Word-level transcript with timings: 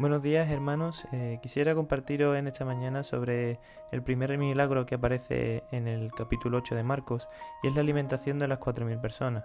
Buenos 0.00 0.22
días 0.22 0.48
hermanos, 0.48 1.06
eh, 1.12 1.40
quisiera 1.42 1.74
compartiros 1.74 2.34
en 2.38 2.46
esta 2.46 2.64
mañana 2.64 3.04
sobre 3.04 3.60
el 3.92 4.02
primer 4.02 4.38
milagro 4.38 4.86
que 4.86 4.94
aparece 4.94 5.62
en 5.72 5.86
el 5.86 6.10
capítulo 6.12 6.56
8 6.56 6.74
de 6.74 6.82
Marcos 6.82 7.28
y 7.62 7.66
es 7.66 7.74
la 7.74 7.82
alimentación 7.82 8.38
de 8.38 8.48
las 8.48 8.60
4.000 8.60 8.98
personas. 8.98 9.44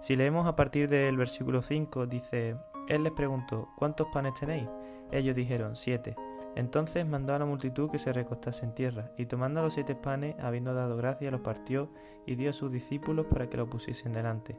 Si 0.00 0.16
leemos 0.16 0.46
a 0.46 0.56
partir 0.56 0.88
del 0.88 1.18
versículo 1.18 1.60
5 1.60 2.06
dice, 2.06 2.56
Él 2.88 3.02
les 3.02 3.12
preguntó, 3.12 3.68
¿cuántos 3.76 4.06
panes 4.14 4.32
tenéis? 4.40 4.66
Ellos 5.12 5.36
dijeron, 5.36 5.76
siete. 5.76 6.16
Entonces 6.54 7.06
mandó 7.06 7.34
a 7.34 7.38
la 7.38 7.44
multitud 7.44 7.90
que 7.90 7.98
se 7.98 8.14
recostase 8.14 8.64
en 8.64 8.74
tierra, 8.74 9.10
y 9.18 9.26
tomando 9.26 9.60
los 9.60 9.74
siete 9.74 9.94
panes, 9.94 10.36
habiendo 10.40 10.72
dado 10.72 10.96
gracia, 10.96 11.30
los 11.30 11.42
partió 11.42 11.90
y 12.24 12.36
dio 12.36 12.48
a 12.48 12.54
sus 12.54 12.72
discípulos 12.72 13.26
para 13.26 13.50
que 13.50 13.58
los 13.58 13.68
pusiesen 13.68 14.12
delante 14.12 14.56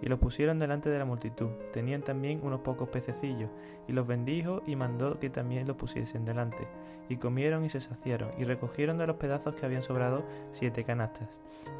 y 0.00 0.06
los 0.08 0.18
pusieron 0.18 0.58
delante 0.58 0.90
de 0.90 0.98
la 0.98 1.04
multitud. 1.04 1.48
Tenían 1.72 2.02
también 2.02 2.40
unos 2.42 2.60
pocos 2.60 2.88
pececillos, 2.88 3.50
y 3.86 3.92
los 3.92 4.06
bendijo 4.06 4.62
y 4.66 4.76
mandó 4.76 5.18
que 5.18 5.30
también 5.30 5.66
los 5.66 5.76
pusiesen 5.76 6.24
delante. 6.24 6.68
Y 7.08 7.16
comieron 7.16 7.64
y 7.64 7.70
se 7.70 7.80
saciaron, 7.80 8.30
y 8.38 8.44
recogieron 8.44 8.98
de 8.98 9.06
los 9.06 9.16
pedazos 9.16 9.54
que 9.54 9.66
habían 9.66 9.82
sobrado 9.82 10.24
siete 10.52 10.84
canastas, 10.84 11.28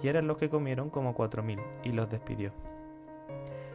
y 0.02 0.08
eran 0.08 0.26
los 0.26 0.38
que 0.38 0.48
comieron 0.48 0.90
como 0.90 1.14
cuatro 1.14 1.42
mil, 1.42 1.60
y 1.84 1.92
los 1.92 2.08
despidió. 2.08 2.52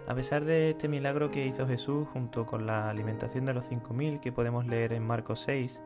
A 0.08 0.16
pesar 0.16 0.44
de 0.44 0.72
este 0.72 0.90
milagro 0.90 1.32
que 1.32 1.46
hizo 1.46 1.66
Jesús 1.66 2.08
junto 2.12 2.46
con 2.46 2.66
la 2.66 2.90
alimentación 2.90 3.46
de 3.46 3.54
los 3.54 3.66
cinco 3.66 3.94
mil 3.94 4.20
que 4.20 4.34
podemos 4.34 4.66
leer 4.66 4.92
en 4.92 5.08
Marcos 5.08 5.40
6, 5.42 5.80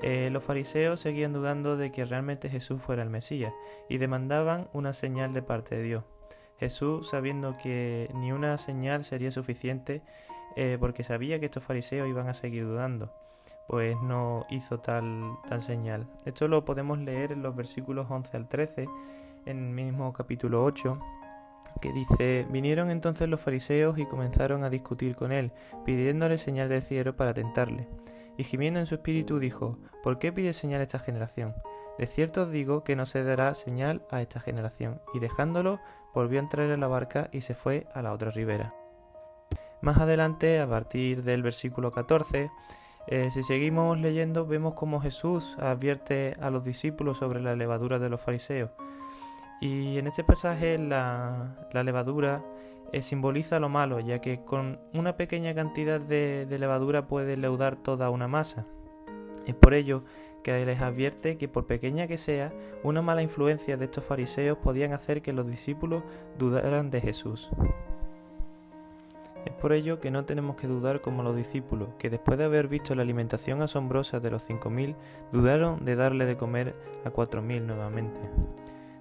eh, 0.00 0.28
los 0.30 0.44
fariseos 0.44 1.00
seguían 1.00 1.32
dudando 1.32 1.76
de 1.76 1.90
que 1.90 2.04
realmente 2.04 2.50
Jesús 2.50 2.82
fuera 2.82 3.02
el 3.02 3.10
Mesías 3.10 3.54
y 3.88 3.98
demandaban 3.98 4.68
una 4.72 4.92
señal 4.92 5.32
de 5.32 5.40
parte 5.40 5.76
de 5.76 5.82
Dios. 5.82 6.04
Jesús, 6.58 7.08
sabiendo 7.08 7.56
que 7.56 8.10
ni 8.14 8.32
una 8.32 8.58
señal 8.58 9.04
sería 9.04 9.30
suficiente, 9.30 10.02
eh, 10.56 10.76
porque 10.78 11.02
sabía 11.02 11.40
que 11.40 11.46
estos 11.46 11.64
fariseos 11.64 12.08
iban 12.08 12.28
a 12.28 12.34
seguir 12.34 12.64
dudando, 12.64 13.12
pues 13.66 13.96
no 14.02 14.46
hizo 14.50 14.78
tal, 14.78 15.36
tal 15.48 15.62
señal. 15.62 16.06
Esto 16.24 16.46
lo 16.48 16.64
podemos 16.64 16.98
leer 16.98 17.32
en 17.32 17.42
los 17.42 17.56
versículos 17.56 18.06
11 18.08 18.36
al 18.36 18.48
13, 18.48 18.88
en 19.46 19.58
el 19.58 19.70
mismo 19.70 20.12
capítulo 20.12 20.64
8, 20.64 20.98
que 21.80 21.92
dice, 21.92 22.46
vinieron 22.50 22.90
entonces 22.90 23.28
los 23.28 23.40
fariseos 23.40 23.98
y 23.98 24.06
comenzaron 24.06 24.64
a 24.64 24.70
discutir 24.70 25.16
con 25.16 25.32
él, 25.32 25.50
pidiéndole 25.84 26.38
señal 26.38 26.68
del 26.68 26.82
cielo 26.82 27.16
para 27.16 27.34
tentarle. 27.34 27.88
Y 28.36 28.44
gimiendo 28.44 28.80
en 28.80 28.86
su 28.86 28.94
espíritu 28.96 29.38
dijo, 29.38 29.78
¿por 30.02 30.18
qué 30.18 30.32
pide 30.32 30.52
señal 30.52 30.80
esta 30.80 30.98
generación? 30.98 31.54
De 31.98 32.06
cierto 32.06 32.42
os 32.42 32.50
digo 32.50 32.82
que 32.82 32.96
no 32.96 33.06
se 33.06 33.22
dará 33.22 33.54
señal 33.54 34.02
a 34.10 34.20
esta 34.20 34.40
generación. 34.40 35.00
Y 35.14 35.20
dejándolo, 35.20 35.80
volvió 36.12 36.38
a 36.38 36.42
entrar 36.42 36.70
en 36.70 36.80
la 36.80 36.88
barca 36.88 37.28
y 37.32 37.42
se 37.42 37.54
fue 37.54 37.86
a 37.94 38.02
la 38.02 38.12
otra 38.12 38.30
ribera. 38.30 38.74
Más 39.80 39.98
adelante, 39.98 40.60
a 40.60 40.68
partir 40.68 41.22
del 41.22 41.42
versículo 41.42 41.92
14, 41.92 42.50
eh, 43.06 43.28
si 43.30 43.42
seguimos 43.42 43.98
leyendo, 43.98 44.46
vemos 44.46 44.74
cómo 44.74 45.00
Jesús 45.00 45.56
advierte 45.60 46.34
a 46.40 46.50
los 46.50 46.64
discípulos 46.64 47.18
sobre 47.18 47.40
la 47.40 47.54
levadura 47.54 47.98
de 47.98 48.08
los 48.08 48.20
fariseos. 48.20 48.70
Y 49.60 49.98
en 49.98 50.06
este 50.06 50.24
pasaje 50.24 50.78
la, 50.78 51.54
levadura 51.72 52.42
eh, 52.92 53.02
simboliza 53.02 53.60
lo 53.60 53.68
malo, 53.68 54.00
ya 54.00 54.20
que 54.20 54.42
con 54.42 54.80
una 54.94 55.16
pequeña 55.16 55.54
cantidad 55.54 56.00
de, 56.00 56.46
de 56.46 56.58
levadura 56.58 57.06
puede 57.06 57.36
leudar 57.36 57.76
toda 57.76 58.10
una 58.10 58.26
masa. 58.26 58.66
Es 59.46 59.54
por 59.54 59.74
ello 59.74 60.02
que 60.44 60.64
les 60.64 60.80
advierte 60.80 61.38
que 61.38 61.48
por 61.48 61.66
pequeña 61.66 62.06
que 62.06 62.18
sea, 62.18 62.52
una 62.84 63.02
mala 63.02 63.22
influencia 63.22 63.76
de 63.78 63.86
estos 63.86 64.04
fariseos 64.04 64.58
podían 64.58 64.92
hacer 64.92 65.22
que 65.22 65.32
los 65.32 65.46
discípulos 65.46 66.04
dudaran 66.38 66.90
de 66.90 67.00
Jesús. 67.00 67.50
Es 69.46 69.52
por 69.52 69.72
ello 69.72 70.00
que 70.00 70.10
no 70.10 70.26
tenemos 70.26 70.56
que 70.56 70.66
dudar 70.66 71.00
como 71.00 71.22
los 71.22 71.34
discípulos, 71.34 71.88
que 71.98 72.10
después 72.10 72.38
de 72.38 72.44
haber 72.44 72.68
visto 72.68 72.94
la 72.94 73.02
alimentación 73.02 73.62
asombrosa 73.62 74.20
de 74.20 74.30
los 74.30 74.42
cinco 74.42 74.68
mil, 74.68 74.94
dudaron 75.32 75.84
de 75.84 75.96
darle 75.96 76.26
de 76.26 76.36
comer 76.36 76.74
a 77.04 77.10
cuatro 77.10 77.40
mil 77.40 77.66
nuevamente. 77.66 78.20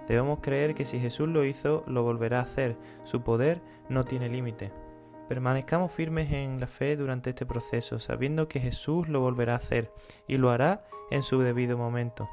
Debemos 0.08 0.40
creer 0.42 0.76
que 0.76 0.86
si 0.86 1.00
Jesús 1.00 1.28
lo 1.28 1.44
hizo, 1.44 1.84
lo 1.88 2.04
volverá 2.04 2.40
a 2.40 2.44
hacer. 2.44 2.78
Su 3.04 3.22
poder 3.22 3.62
no 3.90 4.06
tiene 4.06 4.30
límite. 4.30 4.72
Permanezcamos 5.28 5.92
firmes 5.92 6.32
en 6.32 6.60
la 6.60 6.68
fe 6.68 6.96
durante 6.96 7.32
este 7.32 7.46
proceso, 7.46 8.00
sabiendo 8.00 8.48
que 8.48 8.60
Jesús 8.60 9.08
lo 9.08 9.22
volverá 9.22 9.54
a 9.54 9.58
hacer 9.58 9.92
y 10.28 10.38
lo 10.38 10.52
hará 10.52 10.86
en 11.12 11.24
su 11.24 11.40
debido 11.40 11.78
momento. 11.78 12.28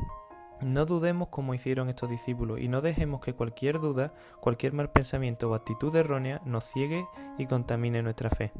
No 0.61 0.85
dudemos 0.85 1.29
como 1.29 1.55
hicieron 1.55 1.89
estos 1.89 2.11
discípulos 2.11 2.61
y 2.61 2.69
no 2.69 2.83
dejemos 2.83 3.21
que 3.21 3.35
cualquier 3.35 3.81
duda, 3.81 4.13
cualquier 4.41 4.75
mal 4.75 4.91
pensamiento 4.91 5.51
o 5.51 5.55
actitud 5.55 5.95
errónea 5.95 6.43
nos 6.45 6.65
ciegue 6.65 7.07
y 7.39 7.47
contamine 7.47 8.03
nuestra 8.03 8.29
fe. 8.29 8.53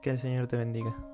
Que 0.00 0.10
el 0.10 0.18
Señor 0.18 0.48
te 0.48 0.56
bendiga. 0.56 1.11